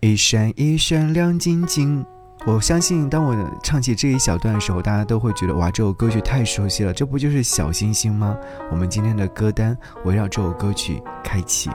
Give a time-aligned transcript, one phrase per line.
[0.00, 2.04] 一闪一闪亮晶晶。
[2.46, 8.36] 我相信，当我唱起这一小段的时候，大家都会觉得哇，这首歌曲太熟悉了，这不就是小星星吗？
[8.70, 11.68] 我们今天的歌单围绕这首歌曲开启。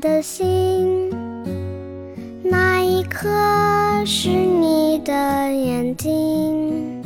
[0.00, 1.10] 的心，
[2.42, 3.28] 那一颗
[4.06, 5.12] 是你的
[5.52, 7.02] 眼睛。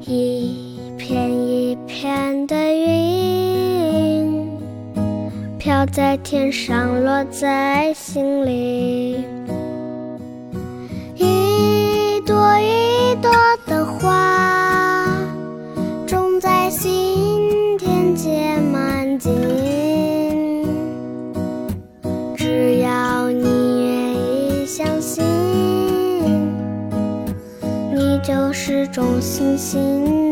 [0.00, 4.48] 一片一片的云，
[5.58, 9.27] 飘在天上，落在心里。
[28.92, 30.27] 种星星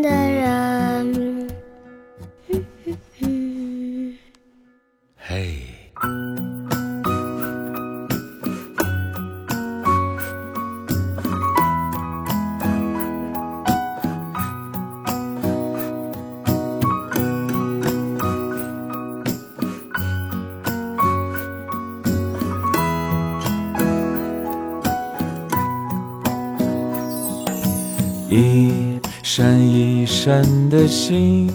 [29.28, 31.50] 闪一闪的星，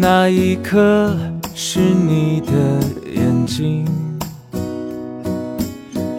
[0.00, 1.12] 那一颗
[1.52, 2.52] 是你的
[3.12, 3.84] 眼睛。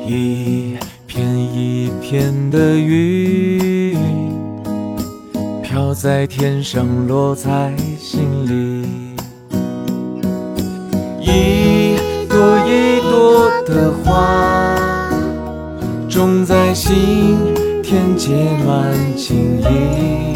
[0.05, 0.75] 一
[1.07, 3.97] 片一片的云，
[5.63, 8.85] 飘在天上，落在心里。
[11.21, 11.95] 一
[12.27, 12.37] 朵
[12.67, 15.09] 一朵的花，
[16.09, 17.37] 种在心
[17.87, 18.33] 天，结
[18.65, 20.33] 满茎意。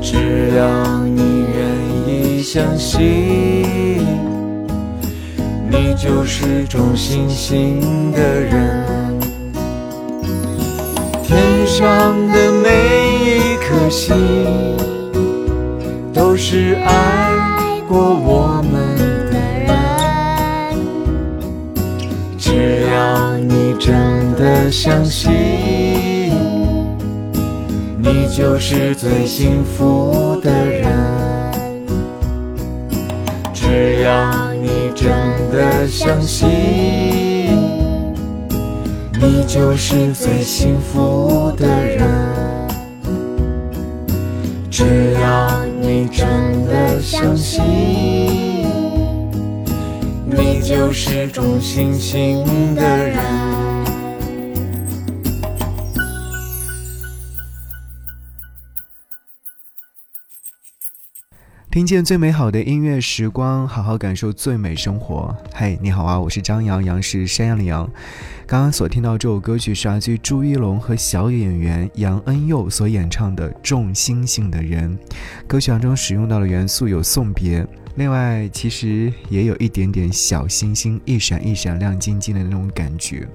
[0.00, 1.20] 只要你
[1.52, 1.58] 愿
[2.06, 3.02] 意相信，
[5.68, 7.80] 你就是种星星
[8.12, 9.18] 的人。
[11.24, 12.68] 天上的每
[13.24, 14.14] 一颗星，
[16.14, 18.47] 都是爱过我
[24.70, 25.30] 相信，
[27.98, 30.86] 你就是最幸福的人。
[33.52, 35.10] 只要你真
[35.50, 36.48] 的相信，
[39.20, 42.04] 你就是最幸福的人。
[44.70, 46.26] 只要你真
[46.66, 47.62] 的相信，
[50.24, 53.47] 你就是种星星的人。
[61.78, 65.32] 听见最美好的音乐时光，好好感受最美生活。
[65.54, 67.88] 嘿，你好啊，我是张扬，杨是山羊的羊。
[68.48, 74.98] 刚刚所听到这首歌曲是来自于朱一龙和小演员杨恩佑所演唱的《众星星的人》。
[75.46, 77.64] 歌曲当中使用到的元素有送别，
[77.98, 83.28] 另外其实也有一点点小星星一闪一闪亮晶晶的那种感觉。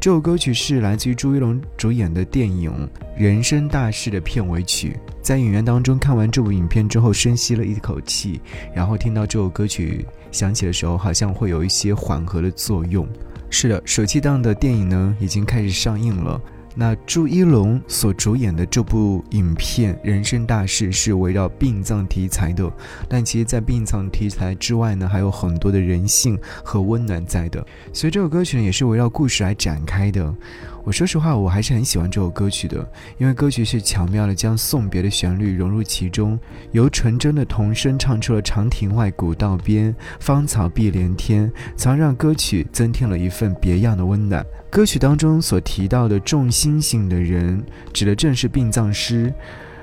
[0.00, 2.70] 这首歌曲是来自于朱一龙主演的电影
[3.14, 4.96] 《人生大事》的片尾曲。
[5.20, 8.40] 在影院当中看完这部影片之后，深吸了一口气，
[8.74, 13.06] 然后听到这首歌曲响起的时候，好像会有一些缓和的作用。
[13.50, 16.40] 是的，暑期档的电影呢已经开始上映了。
[16.78, 22.70] 那朱一龙所主演的这部影片《人生大事》是围绕殡葬题材的，
[23.08, 27.66] 但其实，在殡葬题材之外呢，还有很多的人性和温暖在的。
[27.94, 30.34] 所以这首歌曲呢，也是围绕故事来展开的。
[30.86, 32.88] 我说实话，我还是很喜欢这首歌曲的，
[33.18, 36.38] 因为歌曲是巧妙的将送别的旋律融入其中，
[36.70, 44.46] 由纯真的童声唱出了“长亭外，古道边，芳草碧连天”，从而让歌曲增添了一份别样的温暖。
[44.70, 47.60] 歌曲当中所提到的“众星星的人”，
[47.92, 49.34] 指的正是殡葬师，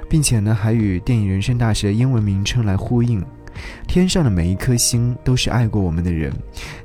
[0.08, 3.22] 并且呢，还与电影《人生大事》的英文名称来呼应。
[3.88, 6.34] 天上的每一颗星都是爱过我们的人，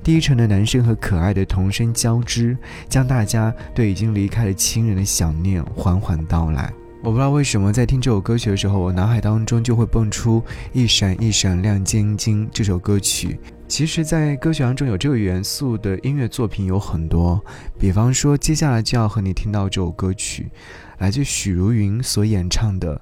[0.03, 2.57] 低沉的男声和可爱的童声交织，
[2.89, 6.73] 将大家对已经离开的亲人的想念缓缓道来。
[7.01, 10.43] 我不知道为什么在听这首歌曲的时候，我脑海当中就会蹦出
[10.75, 13.39] “一闪一闪亮晶晶”这首歌曲。
[13.69, 17.41] 其实，在歌曲当中有这个元素的音乐作品有很多，
[17.79, 20.51] 比方说接下来就要和你听到这首歌曲，
[20.99, 22.97] 来自许茹芸所演唱的《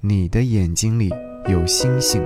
[0.00, 1.10] 你的眼睛里
[1.48, 2.20] 有星星》。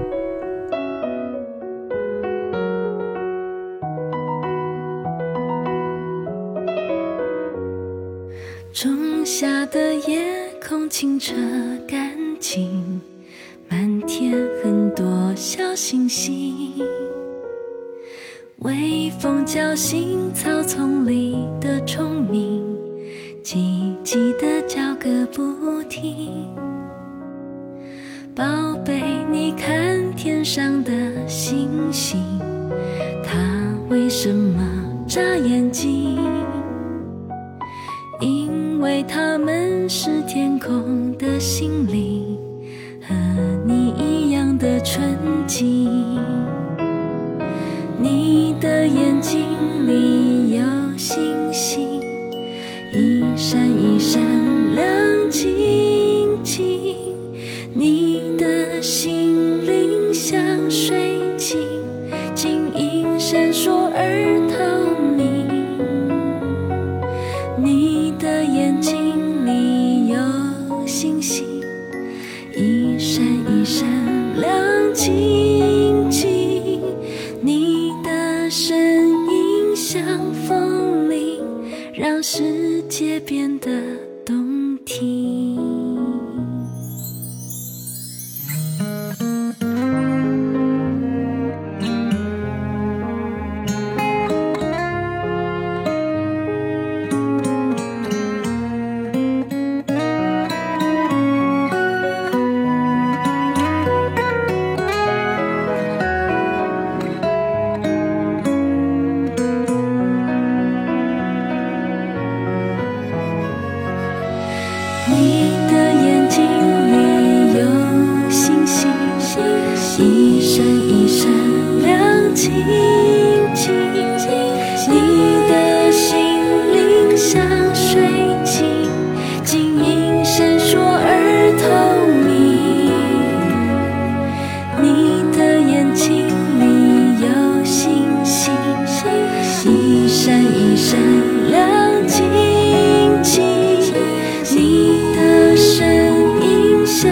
[10.97, 11.35] 清澈
[11.89, 12.09] 干
[12.39, 13.01] 净，
[13.69, 14.33] 满天
[14.63, 16.55] 很多小星星。
[18.59, 22.63] 微风叫醒草丛里的虫鸣，
[23.43, 23.57] 叽
[24.05, 26.47] 叽的叫个不停。
[28.33, 28.45] 宝
[28.85, 29.03] 贝，
[29.33, 30.93] 你看天上的
[31.27, 32.23] 星星，
[33.25, 33.35] 它
[33.89, 34.63] 为什么
[35.09, 36.21] 眨眼睛？
[38.87, 42.37] 因为他们是天空的心灵，
[43.01, 43.15] 和
[43.67, 45.03] 你一样的纯
[45.47, 46.21] 净。
[47.99, 49.14] 你的眼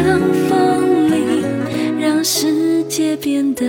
[0.02, 3.64] 音像风铃，让世界变得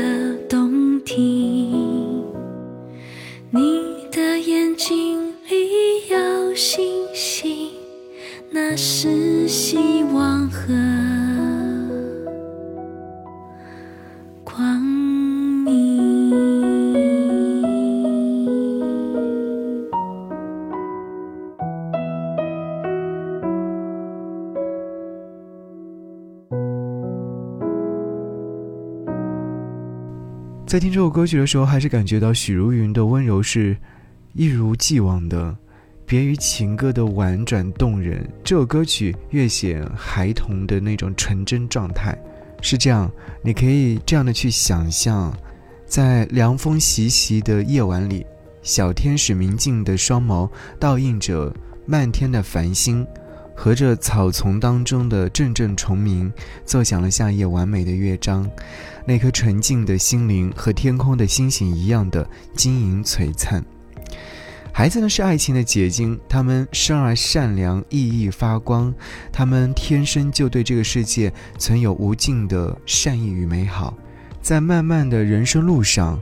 [30.74, 33.78] 在听这首歌曲的时候，还是感觉到许茹芸的温柔是
[34.34, 35.56] 一如既往的，
[36.04, 38.28] 别于情歌的婉转动人。
[38.44, 42.18] 这首歌曲越显孩童的那种纯真状态，
[42.60, 43.08] 是这样，
[43.44, 45.32] 你可以这样的去想象，
[45.86, 48.26] 在凉风习习的夜晚里，
[48.64, 50.50] 小天使明净的双眸
[50.80, 53.06] 倒映着漫天的繁星。
[53.56, 56.32] 和着草丛当中的阵阵虫鸣，
[56.66, 58.50] 奏响了夏夜完美的乐章。
[59.06, 63.64] 那颗纯净的心灵和天空的星星一样的晶莹璀璨。
[64.72, 68.92] 孩子呢是爱情的结晶，他们生而善良，熠熠发光，
[69.32, 73.96] 他们天生就对这个世界存有无尽的善意与美好。
[74.42, 76.20] 在漫漫的人生路上，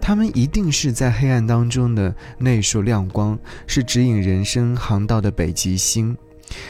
[0.00, 6.16] 他们一定是在黑暗当中的那束亮光，是指引人生航道的北极星。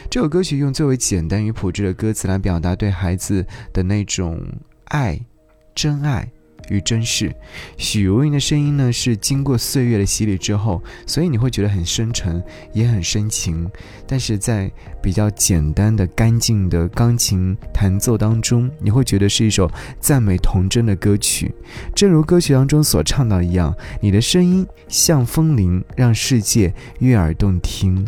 [0.09, 4.41] 这首歌曲用最为简单与朴质的歌词来表达对孩子的那种
[4.87, 5.19] 爱、
[5.75, 6.29] 真爱
[6.69, 7.35] 与珍视。
[7.77, 13.69] 许茹芸的声音呢，是经过岁月的洗礼之后，所以你会觉得很深沉，也很深情。
[14.07, 14.71] 但是在
[15.03, 21.53] 比较简单的、干净的钢琴弹奏当中，你会觉得是一首赞美童真的歌曲。
[21.95, 28.07] 正如歌曲当中所唱到一样，你的声音像风铃，让世界悦耳动听。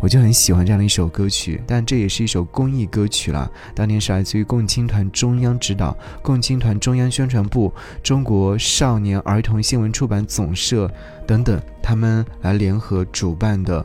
[0.00, 3.50] 我就很喜欢这样的一首歌曲，但这也是一首公益歌曲了。
[3.74, 10.90] 当年是来自于共青团中央指导、共青团中央宣传部、中国少年儿童新闻出版总社
[11.26, 13.84] 等等，他们来联合主办的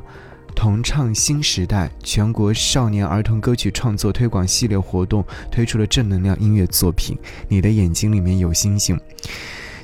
[0.55, 7.15] 同唱新时代全国少年儿童歌曲创作推广系列活动推出了正能量音乐作品
[7.50, 8.95] 《你的眼睛里面有星星》。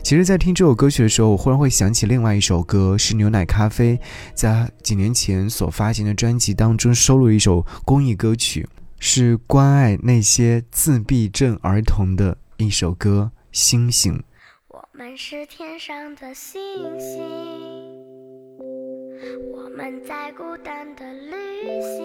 [0.03, 3.97] 其实，在听这首歌曲的时候，我忽然会想起另外一首歌，是牛奶咖啡
[4.33, 8.67] 在几年前所发行的专辑当中收录一首公益歌曲，
[8.99, 14.13] 是关爱那些自闭症儿童的一首歌《星星》。
[14.67, 16.59] 我们是天上的星
[16.99, 17.21] 星，
[19.53, 22.01] 我们在孤单的旅行，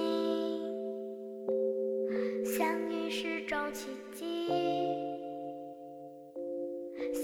[2.56, 3.86] 相遇是种奇
[4.16, 5.05] 迹。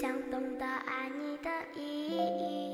[0.03, 2.72] 想懂得爱你的意义。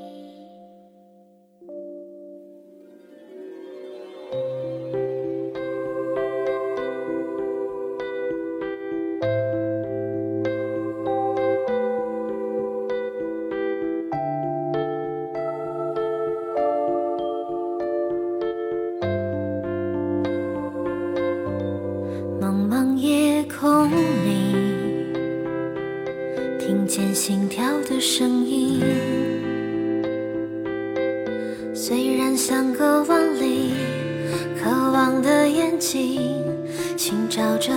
[27.29, 28.81] 心跳的声音，
[31.75, 33.75] 虽然相隔万里，
[34.59, 36.43] 渴望的眼睛
[36.97, 37.71] 寻找着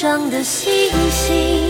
[0.00, 0.72] 上的星
[1.10, 1.69] 星，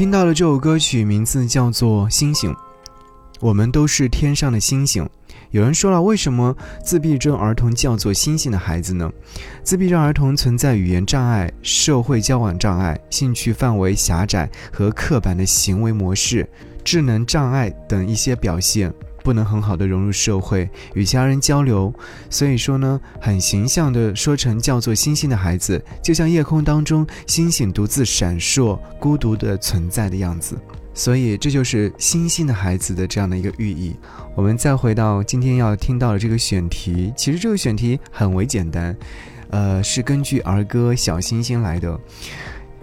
[0.00, 2.50] 听到的这首歌曲，名字叫做《星星》，
[3.38, 5.06] 我们都是天上的星星。
[5.50, 9.12] 有人说了，为什么自闭症儿童叫做“星星”的孩子呢？
[9.62, 16.48] 自闭症儿童存在语言障碍、社会交往障碍、兴趣范围狭窄和刻板的行为模式、
[16.82, 18.90] 智能障碍等一些表现，
[19.22, 21.92] 不能很好的融入社会，与其他人交流。
[22.28, 30.56] 所以说呢，很形象的说成叫做“星星”的孩子，就像夜空当中星星独自闪烁、孤独的存在的样子。
[30.92, 33.94] 所以这就是星星的孩子的这样的一个寓意。
[34.34, 38.94] 我们再回到今天要听到的这个选题，其实这个选题很为简单，
[39.50, 41.98] 呃，是根据儿歌《小星星》来的。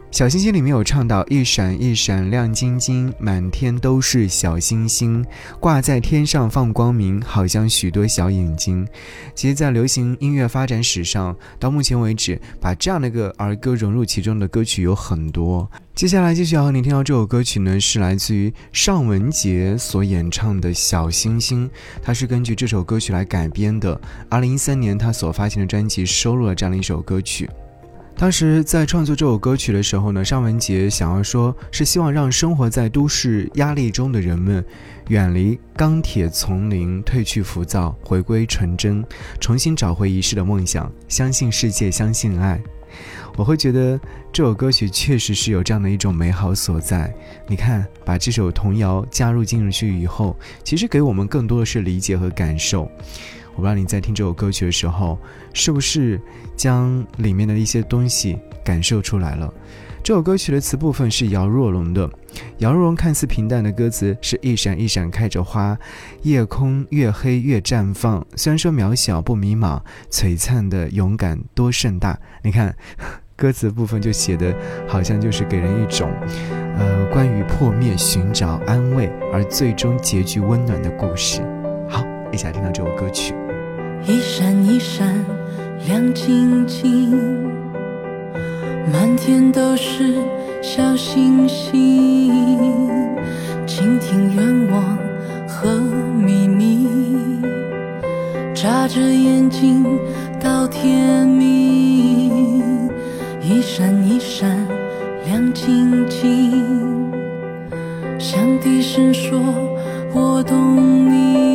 [0.10, 5.24] 小星星里面有唱到一闪一闪亮晶晶，满天都是小星星，
[5.60, 8.88] 挂在天上放光明，好像许多小眼睛。
[9.36, 15.70] 其实，在流行音乐发展史上，到目前为止，把这样的一个儿歌融入其中的歌曲有很多。
[15.94, 21.68] 接下来继续要和你听到这首歌曲呢，是来自于尚雯婕所演唱的《小星星》，
[22.02, 24.00] 它是根据这首歌曲来改编的。
[24.30, 27.48] 二零一三年，他所发行的专辑收录了这样的一首歌曲。
[28.18, 34.66] 当时在创作这首歌曲的时候呢，尚雯婕想要说是希望让生活在都市压力中的人们，
[35.10, 39.06] 远离钢铁丛林，褪去浮躁，回归纯真，
[39.40, 42.60] 重新找回遗失的梦想，相信世界，相信爱。
[43.36, 44.00] 我会觉得
[44.34, 47.14] 这首歌曲确实是有这样的一种美好所在。
[47.48, 52.90] 你看，把这首童谣加入进去以后，其实给我们更多的是理解和感受。
[53.58, 55.18] 我不知道你在听这首歌曲的时候，
[55.52, 56.22] 是不是
[56.56, 59.52] 将里面的一些东西感受出来了？
[60.04, 62.08] 这首歌曲的词部分是姚若龙的。
[62.60, 65.76] 姚若龙看似平淡的歌词是一闪一闪开着花，
[66.22, 68.24] 夜空越黑越绽放。
[68.36, 72.18] 虽然说渺小不迷茫，璀璨的勇敢多盛大。
[72.44, 72.74] 你看，
[73.36, 74.56] 歌词部分就写的
[74.88, 76.12] 好像就是给人一种，
[76.78, 81.42] 呃，关于破灭、寻找安慰，而最终结局温暖的故事。
[81.90, 83.34] 好，一起来听到这首歌曲。
[84.06, 85.13] 一闪一闪
[85.86, 87.12] 亮晶晶，
[88.92, 90.16] 满天都是
[90.62, 92.34] 小星星。
[93.66, 94.98] 倾听愿望
[95.48, 95.70] 和
[96.25, 96.88] 秘密，
[98.54, 99.86] 眨着眼睛
[100.39, 102.89] 到天明。
[103.42, 104.68] 一闪一闪
[105.25, 107.12] 亮晶晶，
[108.18, 109.39] 想低声说，
[110.13, 111.47] 我懂你。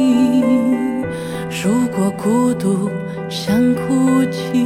[1.64, 2.90] 如果孤独
[3.28, 4.64] 想哭泣，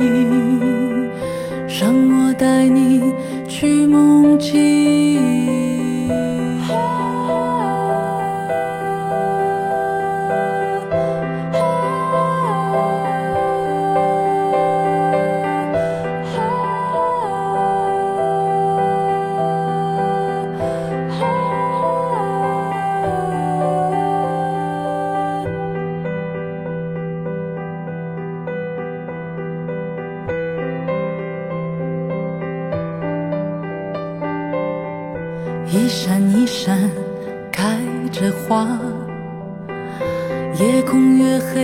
[1.68, 3.12] 让我带你
[3.46, 5.75] 去梦境。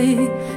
[0.03, 0.52] 空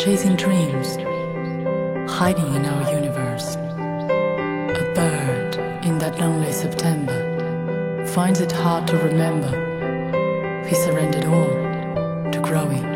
[0.00, 0.96] chasing dreams,
[2.10, 3.56] hiding in our universe.
[3.56, 9.52] A bird in that lonely September finds it hard to remember.
[10.66, 11.50] He surrendered all
[12.32, 12.89] to growing.